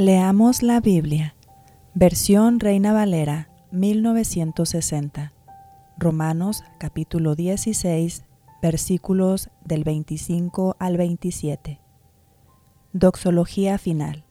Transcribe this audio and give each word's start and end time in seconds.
Leamos 0.00 0.62
la 0.62 0.80
Biblia. 0.80 1.34
Versión 1.92 2.60
Reina 2.60 2.92
Valera, 2.92 3.50
1960. 3.72 5.32
Romanos 5.98 6.62
capítulo 6.78 7.34
16, 7.34 8.22
versículos 8.62 9.50
del 9.64 9.82
25 9.82 10.76
al 10.78 10.98
27. 10.98 11.80
Doxología 12.92 13.76
final. 13.76 14.22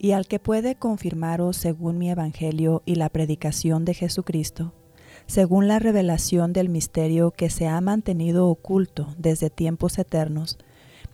Y 0.00 0.10
al 0.10 0.26
que 0.26 0.40
puede 0.40 0.74
confirmaros 0.74 1.56
según 1.56 1.98
mi 1.98 2.10
Evangelio 2.10 2.82
y 2.84 2.96
la 2.96 3.08
predicación 3.08 3.84
de 3.84 3.94
Jesucristo, 3.94 4.74
según 5.26 5.68
la 5.68 5.78
revelación 5.78 6.52
del 6.52 6.70
misterio 6.70 7.30
que 7.30 7.50
se 7.50 7.68
ha 7.68 7.80
mantenido 7.80 8.48
oculto 8.48 9.14
desde 9.16 9.48
tiempos 9.48 9.96
eternos, 9.96 10.58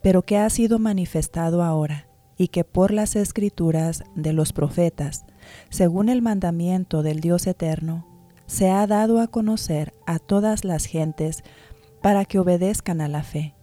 pero 0.01 0.23
que 0.23 0.39
ha 0.39 0.49
sido 0.49 0.79
manifestado 0.79 1.63
ahora 1.63 2.07
y 2.43 2.49
que 2.49 2.65
por 2.65 2.93
las 2.93 3.15
escrituras 3.15 4.03
de 4.17 4.33
los 4.33 4.53
profetas, 4.53 5.25
según 5.71 6.09
el 6.09 6.23
mandamiento 6.23 7.05
del 7.05 7.21
Dios 7.21 7.47
eterno, 7.47 8.05
se 8.47 8.69
ha 8.69 8.85
dado 8.89 9.21
a 9.21 9.29
conocer 9.29 9.95
a 10.09 10.19
todas 10.19 10.65
las 10.65 10.87
gentes 10.87 11.45
para 12.01 12.25
que 12.25 12.41
obedezcan 12.41 13.01
a 13.01 13.07
la 13.07 13.23
fe, 13.23 13.55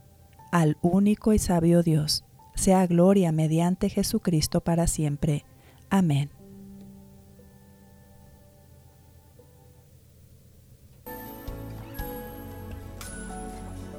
al 0.53 0.77
único 0.81 1.33
y 1.33 1.39
sabio 1.39 1.83
Dios, 1.83 2.23
sea 2.55 2.87
gloria 2.87 3.33
mediante 3.33 3.89
Jesucristo 3.89 4.61
para 4.61 4.87
siempre. 4.87 5.43
Amén. 5.89 6.29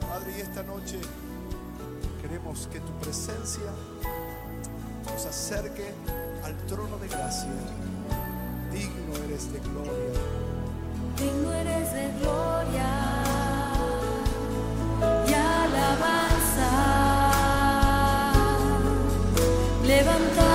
Padre, 0.01 0.41
esta 0.41 0.63
noche 0.63 0.97
queremos 2.23 2.67
que 2.69 2.81
tu 2.81 2.93
presencia 2.95 3.71
nos 5.05 5.27
acerque 5.27 5.93
al 6.45 6.57
trono 6.67 6.99
de 6.99 7.09
gracia. 7.09 7.51
Digno 8.73 9.17
eres 9.25 9.53
de 9.53 9.59
gloria. 9.61 10.21
Digno 11.17 11.53
eres 11.53 11.93
de 11.93 12.13
gloria 12.21 12.91
y 15.27 15.33
alabanza. 15.35 16.71
Levantamos 19.85 20.50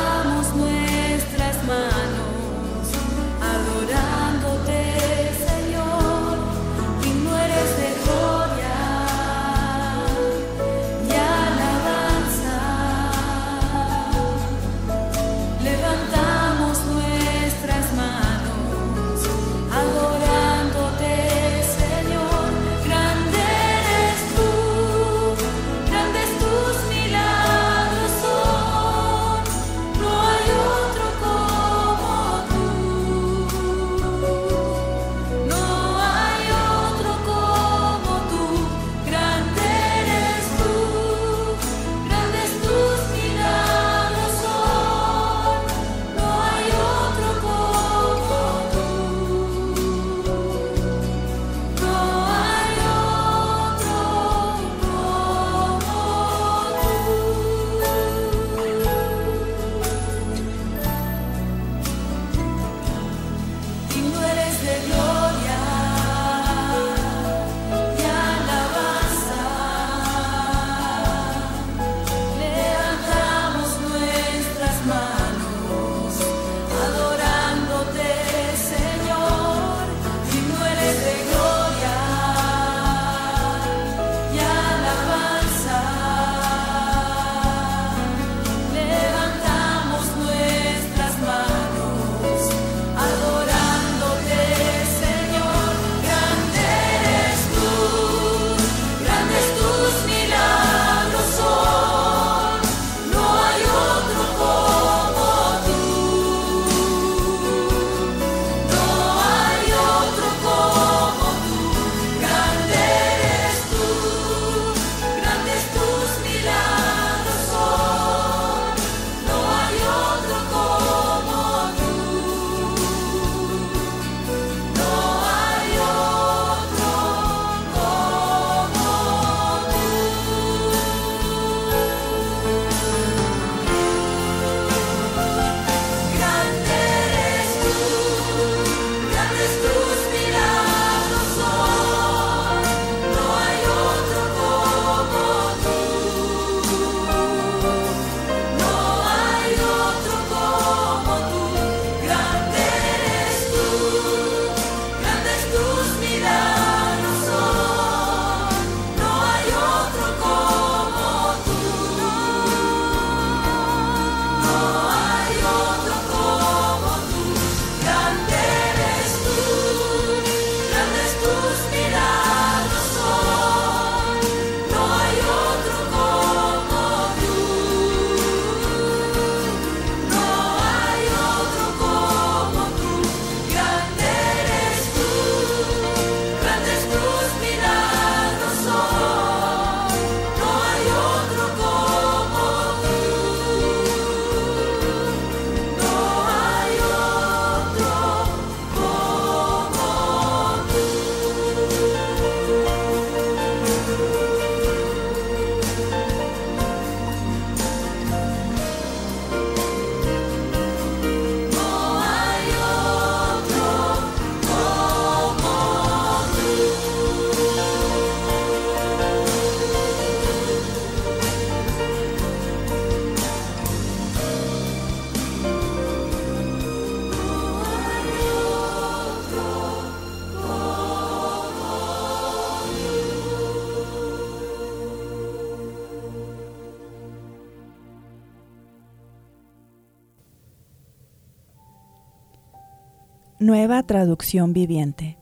Nueva 243.38 243.84
traducción 243.84 244.54
viviente. 244.54 245.18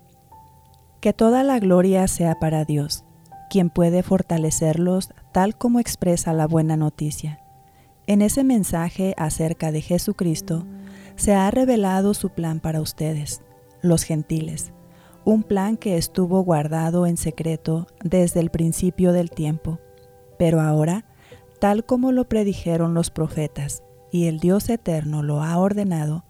Que 1.01 1.13
toda 1.13 1.41
la 1.41 1.57
gloria 1.57 2.07
sea 2.07 2.37
para 2.39 2.63
Dios, 2.63 3.05
quien 3.49 3.71
puede 3.71 4.03
fortalecerlos 4.03 5.09
tal 5.31 5.57
como 5.57 5.79
expresa 5.79 6.31
la 6.31 6.45
buena 6.45 6.77
noticia. 6.77 7.39
En 8.05 8.21
ese 8.21 8.43
mensaje 8.43 9.15
acerca 9.17 9.71
de 9.71 9.81
Jesucristo 9.81 10.67
se 11.15 11.33
ha 11.33 11.49
revelado 11.49 12.13
su 12.13 12.29
plan 12.29 12.59
para 12.59 12.81
ustedes, 12.81 13.41
los 13.81 14.03
gentiles, 14.03 14.73
un 15.25 15.41
plan 15.41 15.75
que 15.75 15.97
estuvo 15.97 16.43
guardado 16.43 17.07
en 17.07 17.17
secreto 17.17 17.87
desde 18.03 18.41
el 18.41 18.51
principio 18.51 19.11
del 19.11 19.31
tiempo, 19.31 19.79
pero 20.37 20.61
ahora, 20.61 21.03
tal 21.59 21.83
como 21.83 22.11
lo 22.11 22.29
predijeron 22.29 22.93
los 22.93 23.09
profetas, 23.09 23.81
y 24.11 24.27
el 24.27 24.39
Dios 24.39 24.69
eterno 24.69 25.23
lo 25.23 25.41
ha 25.41 25.57
ordenado, 25.57 26.25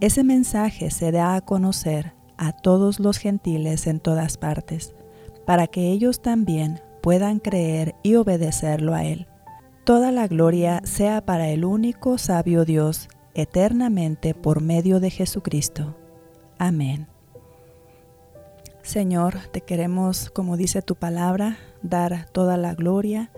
ese 0.00 0.22
mensaje 0.22 0.90
se 0.90 1.10
da 1.10 1.34
a 1.34 1.40
conocer 1.40 2.12
a 2.36 2.52
todos 2.52 3.00
los 3.00 3.18
gentiles 3.18 3.88
en 3.88 3.98
todas 3.98 4.36
partes, 4.36 4.94
para 5.44 5.66
que 5.66 5.90
ellos 5.90 6.22
también 6.22 6.80
puedan 7.02 7.40
creer 7.40 7.96
y 8.04 8.14
obedecerlo 8.14 8.94
a 8.94 9.04
Él. 9.04 9.26
Toda 9.84 10.12
la 10.12 10.28
gloria 10.28 10.82
sea 10.84 11.24
para 11.24 11.48
el 11.48 11.64
único 11.64 12.16
sabio 12.16 12.64
Dios, 12.64 13.08
eternamente 13.34 14.34
por 14.34 14.60
medio 14.60 15.00
de 15.00 15.10
Jesucristo. 15.10 15.96
Amén. 16.58 17.08
Señor, 18.82 19.38
te 19.52 19.62
queremos, 19.62 20.30
como 20.30 20.56
dice 20.56 20.80
tu 20.80 20.94
palabra, 20.94 21.58
dar 21.82 22.26
toda 22.30 22.56
la 22.56 22.74
gloria, 22.74 23.30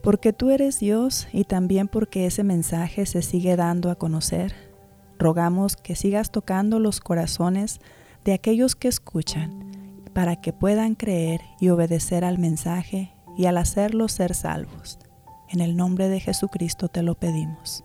porque 0.00 0.32
tú 0.32 0.50
eres 0.50 0.78
Dios 0.78 1.26
y 1.32 1.44
también 1.44 1.88
porque 1.88 2.26
ese 2.26 2.44
mensaje 2.44 3.04
se 3.06 3.22
sigue 3.22 3.56
dando 3.56 3.90
a 3.90 3.96
conocer 3.96 4.71
Rogamos 5.22 5.76
que 5.76 5.94
sigas 5.94 6.32
tocando 6.32 6.80
los 6.80 6.98
corazones 6.98 7.80
de 8.24 8.32
aquellos 8.32 8.74
que 8.74 8.88
escuchan 8.88 9.70
para 10.12 10.34
que 10.40 10.52
puedan 10.52 10.96
creer 10.96 11.40
y 11.60 11.68
obedecer 11.68 12.24
al 12.24 12.38
mensaje 12.38 13.14
y 13.38 13.46
al 13.46 13.56
hacerlos 13.58 14.10
ser 14.10 14.34
salvos. 14.34 14.98
En 15.48 15.60
el 15.60 15.76
nombre 15.76 16.08
de 16.08 16.18
Jesucristo 16.18 16.88
te 16.88 17.04
lo 17.04 17.14
pedimos. 17.14 17.84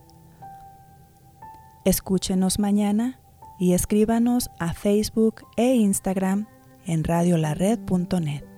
Escúchenos 1.85 2.57
mañana 2.57 3.19
y 3.59 3.73
escríbanos 3.73 4.49
a 4.57 4.73
Facebook 4.73 5.45
e 5.57 5.75
Instagram 5.75 6.47
en 6.87 7.03
radiolared.net. 7.03 8.56